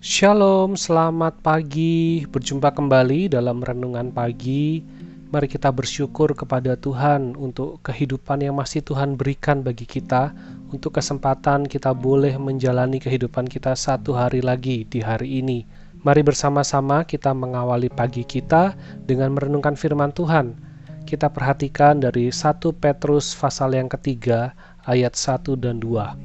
Shalom, 0.00 0.80
selamat 0.80 1.44
pagi. 1.44 2.24
Berjumpa 2.24 2.72
kembali 2.72 3.28
dalam 3.28 3.60
renungan 3.60 4.08
pagi. 4.08 4.80
Mari 5.28 5.44
kita 5.44 5.68
bersyukur 5.68 6.32
kepada 6.32 6.72
Tuhan 6.72 7.36
untuk 7.36 7.84
kehidupan 7.84 8.40
yang 8.40 8.56
masih 8.56 8.80
Tuhan 8.80 9.20
berikan 9.20 9.60
bagi 9.60 9.84
kita, 9.84 10.32
untuk 10.72 10.96
kesempatan 10.96 11.68
kita 11.68 11.92
boleh 11.92 12.32
menjalani 12.40 12.96
kehidupan 12.96 13.44
kita 13.44 13.76
satu 13.76 14.16
hari 14.16 14.40
lagi 14.40 14.88
di 14.88 15.04
hari 15.04 15.44
ini. 15.44 15.68
Mari 16.00 16.24
bersama-sama 16.24 17.04
kita 17.04 17.36
mengawali 17.36 17.92
pagi 17.92 18.24
kita 18.24 18.72
dengan 19.04 19.36
merenungkan 19.36 19.76
firman 19.76 20.16
Tuhan. 20.16 20.56
Kita 21.04 21.28
perhatikan 21.28 22.00
dari 22.00 22.32
1 22.32 22.72
Petrus 22.72 23.36
pasal 23.36 23.76
yang 23.76 23.92
ketiga 23.92 24.56
ayat 24.88 25.12
1 25.12 25.60
dan 25.60 25.76
2. 25.76 26.16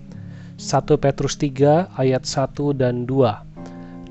1 0.64 0.96
Petrus 0.96 1.36
3 1.36 1.92
ayat 2.00 2.24
1 2.24 2.72
dan 2.72 3.04
2. 3.04 3.45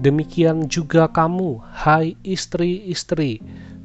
Demikian 0.03 0.67
juga 0.67 1.07
kamu, 1.07 1.63
hai 1.71 2.19
istri-istri, 2.27 3.39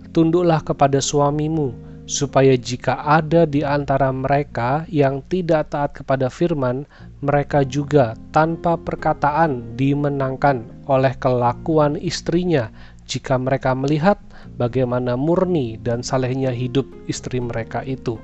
tunduklah 0.09 0.57
kepada 0.65 0.97
suamimu, 0.97 1.77
supaya 2.09 2.57
jika 2.57 2.97
ada 3.05 3.45
di 3.45 3.61
antara 3.61 4.09
mereka 4.09 4.89
yang 4.89 5.21
tidak 5.29 5.69
taat 5.69 5.93
kepada 5.93 6.25
firman, 6.25 6.89
mereka 7.21 7.61
juga 7.61 8.17
tanpa 8.33 8.73
perkataan 8.81 9.77
dimenangkan 9.77 10.65
oleh 10.89 11.13
kelakuan 11.21 11.93
istrinya 12.01 12.73
jika 13.05 13.37
mereka 13.37 13.77
melihat 13.77 14.17
bagaimana 14.57 15.13
murni 15.13 15.77
dan 15.85 16.01
salehnya 16.01 16.49
hidup 16.49 16.89
istri 17.05 17.37
mereka 17.37 17.85
itu. 17.85 18.17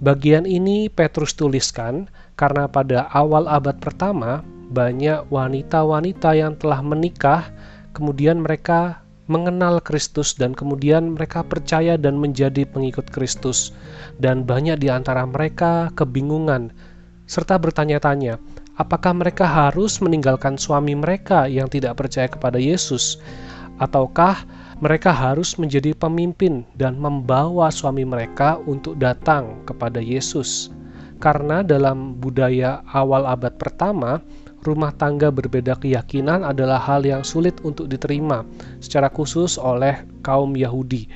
Bagian 0.00 0.48
ini 0.48 0.88
Petrus 0.92 1.36
tuliskan 1.36 2.08
karena 2.36 2.68
pada 2.68 3.08
awal 3.12 3.48
abad 3.48 3.80
pertama 3.80 4.44
banyak 4.70 5.28
wanita-wanita 5.30 6.34
yang 6.34 6.58
telah 6.58 6.82
menikah, 6.82 7.46
kemudian 7.94 8.42
mereka 8.42 9.06
mengenal 9.26 9.82
Kristus 9.82 10.38
dan 10.38 10.54
kemudian 10.54 11.18
mereka 11.18 11.42
percaya 11.42 11.98
dan 11.98 12.18
menjadi 12.18 12.62
pengikut 12.66 13.10
Kristus. 13.10 13.74
Dan 14.18 14.46
banyak 14.46 14.78
di 14.78 14.88
antara 14.90 15.26
mereka 15.26 15.90
kebingungan 15.98 16.70
serta 17.26 17.58
bertanya-tanya, 17.58 18.38
apakah 18.78 19.12
mereka 19.16 19.46
harus 19.46 19.98
meninggalkan 19.98 20.54
suami 20.54 20.94
mereka 20.94 21.50
yang 21.50 21.66
tidak 21.66 21.98
percaya 21.98 22.30
kepada 22.30 22.56
Yesus 22.62 23.18
ataukah 23.76 24.46
mereka 24.76 25.08
harus 25.08 25.56
menjadi 25.56 25.96
pemimpin 25.96 26.64
dan 26.76 27.00
membawa 27.00 27.72
suami 27.72 28.04
mereka 28.04 28.60
untuk 28.68 29.00
datang 29.00 29.64
kepada 29.64 29.98
Yesus. 29.98 30.68
Karena 31.16 31.64
dalam 31.64 32.20
budaya 32.20 32.84
awal 32.92 33.24
abad 33.24 33.56
pertama, 33.56 34.20
rumah 34.66 34.90
tangga 34.98 35.30
berbeda 35.30 35.78
keyakinan 35.78 36.42
adalah 36.42 36.82
hal 36.82 37.06
yang 37.06 37.22
sulit 37.22 37.54
untuk 37.62 37.86
diterima, 37.86 38.42
secara 38.82 39.06
khusus 39.06 39.56
oleh 39.56 40.02
kaum 40.26 40.58
Yahudi. 40.58 41.06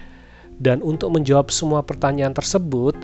Dan 0.62 0.80
untuk 0.80 1.12
menjawab 1.12 1.50
semua 1.50 1.82
pertanyaan 1.82 2.32
tersebut, 2.32 2.94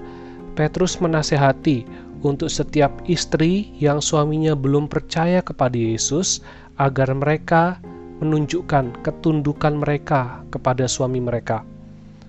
Petrus 0.55 1.03
menasehati 1.03 1.85
untuk 2.25 2.49
setiap 2.49 2.95
istri 3.11 3.75
yang 3.77 4.01
suaminya 4.01 4.57
belum 4.57 4.89
percaya 4.89 5.45
kepada 5.45 5.77
Yesus 5.77 6.41
agar 6.81 7.13
mereka 7.13 7.83
menunjukkan 8.25 9.05
ketundukan 9.05 9.77
mereka 9.77 10.41
kepada 10.49 10.89
suami 10.89 11.21
mereka. 11.21 11.76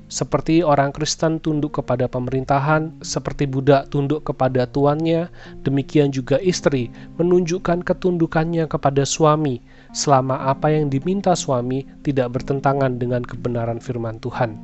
Seperti 0.08 0.64
orang 0.64 0.96
Kristen 0.96 1.44
tunduk 1.44 1.84
kepada 1.84 2.08
pemerintahan, 2.08 3.04
seperti 3.04 3.44
budak 3.44 3.92
tunduk 3.92 4.24
kepada 4.24 4.64
tuannya, 4.64 5.28
demikian 5.68 6.16
juga 6.16 6.40
istri 6.40 6.88
menunjukkan 7.20 7.84
ketundukannya 7.84 8.72
kepada 8.72 9.04
suami, 9.04 9.60
selama 9.92 10.48
apa 10.48 10.72
yang 10.72 10.88
diminta 10.88 11.36
suami 11.36 11.84
tidak 12.08 12.40
bertentangan 12.40 12.96
dengan 12.96 13.20
kebenaran 13.20 13.84
firman 13.84 14.16
Tuhan. 14.24 14.56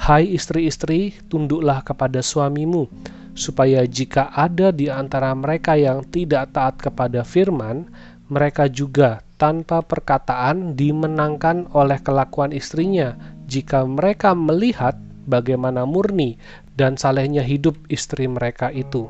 Hai 0.00 0.32
istri-istri, 0.32 1.12
tunduklah 1.28 1.84
kepada 1.84 2.24
suamimu, 2.24 2.88
supaya 3.36 3.84
jika 3.84 4.32
ada 4.32 4.72
di 4.72 4.88
antara 4.88 5.36
mereka 5.36 5.76
yang 5.76 6.08
tidak 6.08 6.56
taat 6.56 6.80
kepada 6.80 7.20
firman, 7.20 7.84
mereka 8.32 8.64
juga 8.72 9.20
tanpa 9.36 9.84
perkataan 9.84 10.72
dimenangkan 10.72 11.68
oleh 11.76 12.00
kelakuan 12.00 12.54
istrinya 12.54 13.12
jika 13.46 13.84
mereka 13.84 14.32
melihat 14.32 14.96
bagaimana 15.28 15.88
murni 15.88 16.36
dan 16.76 16.96
salehnya 16.98 17.40
hidup 17.44 17.76
istri 17.88 18.28
mereka 18.28 18.68
itu. 18.72 19.08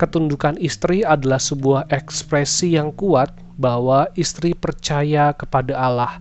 Ketundukan 0.00 0.58
istri 0.58 1.06
adalah 1.06 1.38
sebuah 1.38 1.86
ekspresi 1.92 2.74
yang 2.74 2.90
kuat 2.96 3.30
bahwa 3.60 4.10
istri 4.18 4.56
percaya 4.56 5.30
kepada 5.36 5.78
Allah, 5.78 6.18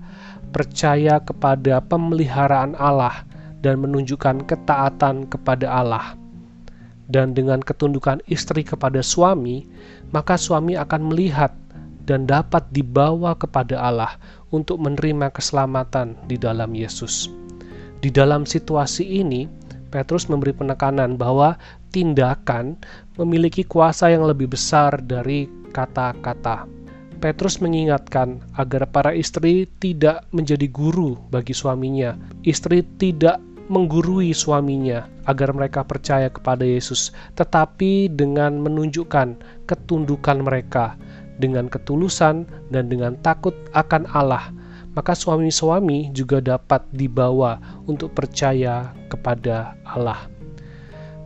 percaya 0.53 1.17
kepada 1.23 1.81
pemeliharaan 1.81 2.77
Allah, 2.77 3.25
dan 3.65 3.81
menunjukkan 3.81 4.45
ketaatan 4.45 5.25
kepada 5.29 5.65
Allah. 5.65 6.13
Dan 7.11 7.33
dengan 7.35 7.59
ketundukan 7.59 8.23
istri 8.29 8.63
kepada 8.63 9.01
suami, 9.03 9.67
maka 10.13 10.37
suami 10.37 10.77
akan 10.77 11.11
melihat 11.11 11.51
dan 12.05 12.25
dapat 12.25 12.65
dibawa 12.73 13.35
kepada 13.37 13.77
Allah 13.77 14.17
untuk 14.51 14.79
menerima 14.79 15.31
keselamatan 15.31 16.15
di 16.27 16.35
dalam 16.37 16.71
Yesus. 16.75 17.31
Di 18.03 18.11
dalam 18.11 18.47
situasi 18.47 19.03
ini, 19.19 19.47
Petrus 19.91 20.31
memberi 20.31 20.55
penekanan 20.55 21.19
bahwa 21.19 21.59
tindakan 21.91 22.79
memiliki 23.19 23.67
kuasa 23.67 24.07
yang 24.07 24.23
lebih 24.23 24.47
besar 24.51 25.03
dari 25.03 25.51
kata-kata. 25.75 26.63
Petrus 27.21 27.61
mengingatkan 27.61 28.41
agar 28.57 28.89
para 28.89 29.13
istri 29.13 29.69
tidak 29.77 30.25
menjadi 30.33 30.65
guru 30.71 31.19
bagi 31.29 31.53
suaminya. 31.53 32.17
Istri 32.41 32.81
tidak 32.97 33.37
menggurui 33.69 34.33
suaminya 34.33 35.05
agar 35.29 35.53
mereka 35.53 35.85
percaya 35.85 36.33
kepada 36.33 36.65
Yesus, 36.65 37.13
tetapi 37.37 38.09
dengan 38.09 38.57
menunjukkan 38.59 39.37
ketundukan 39.69 40.41
mereka 40.41 40.97
dengan 41.41 41.65
ketulusan 41.65 42.45
dan 42.69 42.85
dengan 42.85 43.17
takut 43.25 43.57
akan 43.73 44.05
Allah, 44.13 44.53
maka 44.93 45.17
suami-suami 45.17 46.13
juga 46.13 46.37
dapat 46.37 46.85
dibawa 46.93 47.57
untuk 47.89 48.13
percaya 48.13 48.93
kepada 49.09 49.73
Allah. 49.89 50.29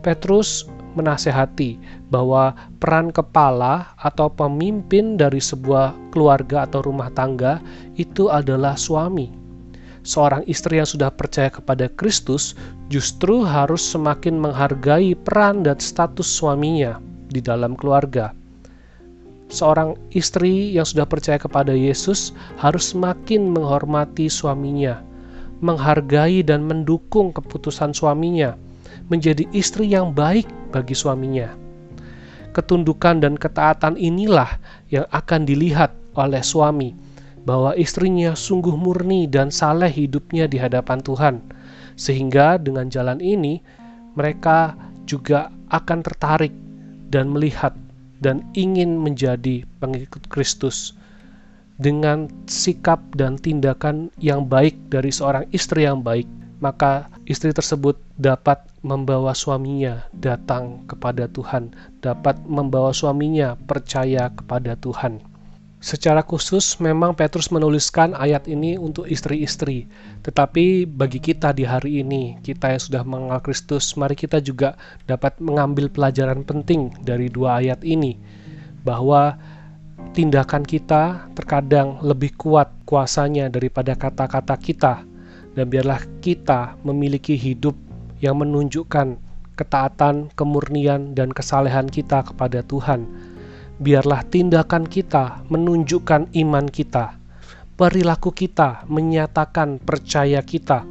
Petrus 0.00 0.64
menasehati 0.96 1.76
bahwa 2.08 2.56
peran 2.80 3.12
kepala 3.12 3.92
atau 4.00 4.32
pemimpin 4.32 5.20
dari 5.20 5.42
sebuah 5.42 5.92
keluarga 6.08 6.64
atau 6.64 6.80
rumah 6.80 7.12
tangga 7.12 7.60
itu 8.00 8.32
adalah 8.32 8.78
suami. 8.80 9.28
Seorang 10.06 10.46
istri 10.46 10.78
yang 10.78 10.86
sudah 10.86 11.10
percaya 11.10 11.50
kepada 11.50 11.90
Kristus 11.98 12.54
justru 12.86 13.42
harus 13.42 13.82
semakin 13.82 14.38
menghargai 14.38 15.18
peran 15.18 15.66
dan 15.66 15.82
status 15.82 16.30
suaminya 16.30 17.02
di 17.26 17.42
dalam 17.42 17.74
keluarga 17.74 18.30
seorang 19.48 19.94
istri 20.10 20.74
yang 20.74 20.86
sudah 20.86 21.06
percaya 21.06 21.38
kepada 21.38 21.70
Yesus 21.70 22.34
harus 22.58 22.90
semakin 22.94 23.50
menghormati 23.50 24.26
suaminya, 24.26 25.02
menghargai 25.62 26.42
dan 26.42 26.66
mendukung 26.66 27.30
keputusan 27.30 27.94
suaminya, 27.94 28.58
menjadi 29.06 29.46
istri 29.54 29.90
yang 29.90 30.10
baik 30.10 30.46
bagi 30.74 30.94
suaminya. 30.94 31.54
Ketundukan 32.50 33.20
dan 33.20 33.36
ketaatan 33.36 34.00
inilah 34.00 34.48
yang 34.88 35.04
akan 35.12 35.44
dilihat 35.44 35.92
oleh 36.16 36.40
suami, 36.40 36.96
bahwa 37.46 37.78
istrinya 37.78 38.34
sungguh 38.34 38.74
murni 38.74 39.30
dan 39.30 39.54
saleh 39.54 39.92
hidupnya 39.92 40.50
di 40.50 40.58
hadapan 40.58 40.98
Tuhan, 40.98 41.34
sehingga 41.94 42.58
dengan 42.58 42.90
jalan 42.90 43.22
ini 43.22 43.62
mereka 44.18 44.74
juga 45.06 45.54
akan 45.70 46.02
tertarik 46.02 46.50
dan 47.12 47.30
melihat 47.30 47.70
dan 48.20 48.44
ingin 48.56 48.96
menjadi 49.00 49.64
pengikut 49.80 50.26
Kristus 50.32 50.96
dengan 51.76 52.32
sikap 52.48 53.00
dan 53.12 53.36
tindakan 53.36 54.08
yang 54.16 54.48
baik 54.48 54.76
dari 54.88 55.12
seorang 55.12 55.44
istri 55.52 55.84
yang 55.84 56.00
baik, 56.00 56.24
maka 56.64 57.12
istri 57.28 57.52
tersebut 57.52 58.00
dapat 58.16 58.64
membawa 58.80 59.36
suaminya 59.36 60.08
datang 60.16 60.88
kepada 60.88 61.28
Tuhan, 61.28 61.76
dapat 62.00 62.40
membawa 62.48 62.96
suaminya 62.96 63.60
percaya 63.68 64.32
kepada 64.32 64.72
Tuhan. 64.80 65.20
Secara 65.86 66.18
khusus 66.26 66.82
memang 66.82 67.14
Petrus 67.14 67.46
menuliskan 67.54 68.10
ayat 68.18 68.50
ini 68.50 68.74
untuk 68.74 69.06
istri-istri, 69.06 69.86
tetapi 70.26 70.82
bagi 70.82 71.22
kita 71.22 71.54
di 71.54 71.62
hari 71.62 72.02
ini, 72.02 72.42
kita 72.42 72.74
yang 72.74 72.82
sudah 72.82 73.02
mengenal 73.06 73.38
Kristus, 73.38 73.94
mari 73.94 74.18
kita 74.18 74.42
juga 74.42 74.74
dapat 75.06 75.38
mengambil 75.38 75.86
pelajaran 75.86 76.42
penting 76.42 76.90
dari 77.06 77.30
dua 77.30 77.62
ayat 77.62 77.86
ini, 77.86 78.18
bahwa 78.82 79.38
tindakan 80.10 80.66
kita 80.66 81.30
terkadang 81.38 82.02
lebih 82.02 82.34
kuat 82.34 82.66
kuasanya 82.82 83.46
daripada 83.46 83.94
kata-kata 83.94 84.58
kita, 84.58 85.06
dan 85.54 85.70
biarlah 85.70 86.02
kita 86.18 86.74
memiliki 86.82 87.38
hidup 87.38 87.78
yang 88.18 88.42
menunjukkan 88.42 89.22
ketaatan, 89.54 90.34
kemurnian, 90.34 91.14
dan 91.14 91.30
kesalehan 91.30 91.86
kita 91.86 92.26
kepada 92.26 92.66
Tuhan 92.66 93.06
biarlah 93.76 94.24
tindakan 94.24 94.88
kita 94.88 95.44
menunjukkan 95.52 96.32
iman 96.32 96.66
kita, 96.68 97.16
perilaku 97.76 98.32
kita 98.32 98.88
menyatakan 98.88 99.76
percaya 99.80 100.40
kita, 100.40 100.84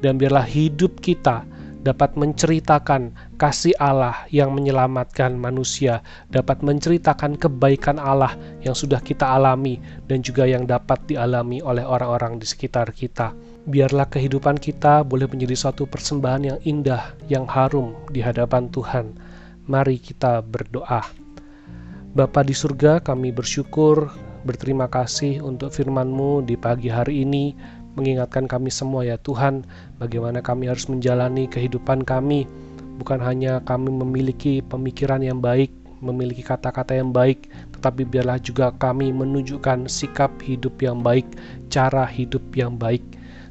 dan 0.00 0.16
biarlah 0.16 0.48
hidup 0.48 0.98
kita 0.98 1.44
dapat 1.82 2.14
menceritakan 2.14 3.10
kasih 3.36 3.74
Allah 3.76 4.24
yang 4.30 4.54
menyelamatkan 4.54 5.34
manusia, 5.34 6.00
dapat 6.30 6.62
menceritakan 6.62 7.34
kebaikan 7.36 7.98
Allah 7.98 8.38
yang 8.62 8.72
sudah 8.72 9.02
kita 9.02 9.26
alami 9.26 9.82
dan 10.06 10.22
juga 10.22 10.46
yang 10.46 10.64
dapat 10.64 11.02
dialami 11.10 11.58
oleh 11.60 11.82
orang-orang 11.82 12.38
di 12.38 12.46
sekitar 12.46 12.94
kita. 12.94 13.34
Biarlah 13.66 14.10
kehidupan 14.10 14.58
kita 14.58 15.02
boleh 15.02 15.26
menjadi 15.26 15.54
suatu 15.54 15.86
persembahan 15.86 16.42
yang 16.54 16.58
indah, 16.62 17.14
yang 17.26 17.46
harum 17.50 17.94
di 18.10 18.22
hadapan 18.22 18.70
Tuhan. 18.70 19.14
Mari 19.66 20.02
kita 20.02 20.42
berdoa. 20.42 21.21
Bapa 22.12 22.44
di 22.44 22.52
surga, 22.52 23.00
kami 23.00 23.32
bersyukur, 23.32 24.12
berterima 24.44 24.84
kasih 24.84 25.40
untuk 25.40 25.72
firman-Mu 25.72 26.44
di 26.44 26.60
pagi 26.60 26.92
hari 26.92 27.24
ini 27.24 27.56
mengingatkan 27.96 28.44
kami 28.44 28.68
semua 28.68 29.00
ya 29.00 29.16
Tuhan 29.16 29.64
bagaimana 29.96 30.44
kami 30.44 30.68
harus 30.68 30.92
menjalani 30.92 31.48
kehidupan 31.48 32.04
kami. 32.04 32.44
Bukan 33.00 33.16
hanya 33.16 33.64
kami 33.64 33.88
memiliki 33.88 34.60
pemikiran 34.60 35.24
yang 35.24 35.40
baik 35.40 35.72
memiliki 36.02 36.44
kata-kata 36.44 36.98
yang 36.98 37.14
baik 37.14 37.48
tetapi 37.78 38.02
biarlah 38.04 38.36
juga 38.42 38.74
kami 38.76 39.14
menunjukkan 39.14 39.86
sikap 39.86 40.34
hidup 40.42 40.82
yang 40.82 40.98
baik 41.00 41.24
cara 41.70 42.02
hidup 42.04 42.42
yang 42.58 42.74
baik 42.74 43.00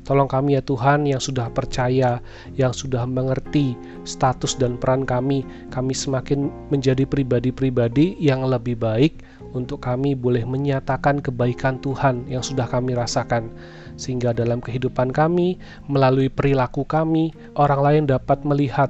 Tolong 0.01 0.25
kami 0.25 0.57
ya 0.57 0.65
Tuhan 0.65 1.06
yang 1.06 1.21
sudah 1.21 1.53
percaya, 1.53 2.18
yang 2.57 2.74
sudah 2.74 3.06
mengerti 3.06 3.77
status 4.01 4.57
dan 4.57 4.81
peran 4.81 5.06
kami, 5.06 5.45
kami 5.69 5.94
semakin 5.94 6.50
menjadi 6.74 7.06
pribadi-pribadi 7.06 8.18
yang 8.18 8.42
lebih 8.42 8.81
baik 8.81 9.21
untuk 9.53 9.83
kami 9.83 10.18
boleh 10.18 10.48
menyatakan 10.48 11.21
kebaikan 11.21 11.77
Tuhan 11.83 12.25
yang 12.25 12.42
sudah 12.42 12.65
kami 12.65 12.98
rasakan. 12.98 13.51
Sehingga 14.00 14.33
dalam 14.33 14.63
kehidupan 14.63 15.13
kami, 15.13 15.62
melalui 15.86 16.31
perilaku 16.31 16.88
kami, 16.88 17.36
orang 17.53 17.81
lain 17.86 18.03
dapat 18.09 18.42
melihat 18.42 18.89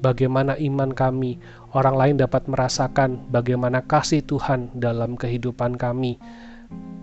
bagaimana 0.00 0.54
iman 0.56 0.94
kami, 0.94 1.36
orang 1.74 1.96
lain 1.98 2.16
dapat 2.16 2.46
merasakan 2.48 3.20
bagaimana 3.28 3.84
kasih 3.84 4.24
Tuhan 4.24 4.72
dalam 4.78 5.18
kehidupan 5.18 5.76
kami. 5.76 6.16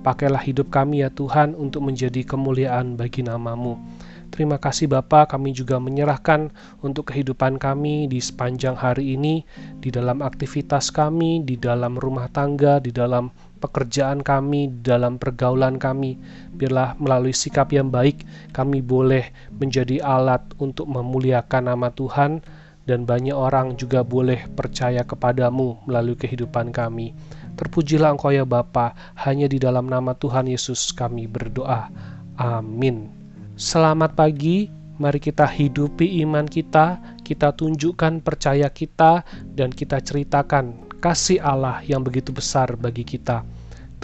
Pakailah 0.05 0.41
hidup 0.45 0.69
kami 0.69 1.01
ya 1.01 1.09
Tuhan 1.09 1.57
untuk 1.57 1.89
menjadi 1.89 2.21
kemuliaan 2.21 2.93
bagi 2.93 3.25
namamu. 3.25 3.81
Terima 4.29 4.59
kasih 4.59 4.91
Bapa, 4.91 5.25
kami 5.25 5.55
juga 5.55 5.79
menyerahkan 5.79 6.51
untuk 6.83 7.09
kehidupan 7.09 7.55
kami 7.55 8.05
di 8.05 8.19
sepanjang 8.19 8.75
hari 8.75 9.15
ini, 9.15 9.47
di 9.79 9.89
dalam 9.89 10.19
aktivitas 10.19 10.91
kami, 10.91 11.41
di 11.41 11.55
dalam 11.55 11.95
rumah 11.95 12.27
tangga, 12.29 12.83
di 12.83 12.91
dalam 12.91 13.31
pekerjaan 13.63 14.21
kami, 14.21 14.69
dalam 14.83 15.17
pergaulan 15.17 15.79
kami. 15.79 16.19
Biarlah 16.53 16.99
melalui 16.99 17.33
sikap 17.33 17.71
yang 17.71 17.89
baik, 17.89 18.27
kami 18.51 18.83
boleh 18.83 19.31
menjadi 19.55 20.03
alat 20.03 20.43
untuk 20.59 20.85
memuliakan 20.85 21.71
nama 21.71 21.89
Tuhan, 21.95 22.43
dan 22.85 23.07
banyak 23.09 23.33
orang 23.33 23.73
juga 23.79 24.05
boleh 24.05 24.45
percaya 24.53 25.01
kepadamu 25.01 25.81
melalui 25.89 26.13
kehidupan 26.13 26.69
kami. 26.69 27.17
Terpujilah 27.55 28.15
Engkau 28.15 28.35
ya 28.35 28.43
Bapa, 28.43 28.91
hanya 29.15 29.47
di 29.47 29.59
dalam 29.59 29.87
nama 29.87 30.11
Tuhan 30.15 30.51
Yesus 30.51 30.91
kami 30.91 31.27
berdoa. 31.27 31.87
Amin. 32.35 33.11
Selamat 33.55 34.11
pagi, 34.15 34.67
mari 34.99 35.23
kita 35.23 35.47
hidupi 35.47 36.19
iman 36.27 36.43
kita, 36.43 36.99
kita 37.23 37.55
tunjukkan 37.55 38.19
percaya 38.19 38.67
kita, 38.67 39.23
dan 39.55 39.71
kita 39.71 40.03
ceritakan 40.03 40.87
kasih 40.99 41.39
Allah 41.39 41.79
yang 41.87 42.03
begitu 42.03 42.35
besar 42.35 42.75
bagi 42.75 43.07
kita. 43.07 43.47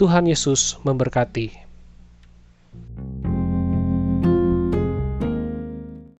Tuhan 0.00 0.24
Yesus 0.24 0.80
memberkati. 0.80 1.71